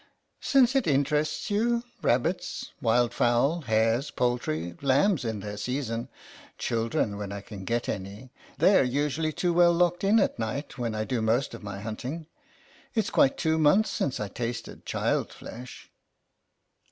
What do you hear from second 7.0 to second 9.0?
4 50 GABRIEL ERNEST when I can get any; they're